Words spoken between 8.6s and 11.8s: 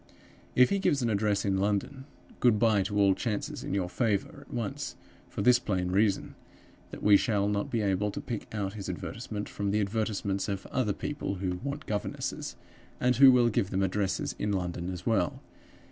his advertisement from the advertisements of other people who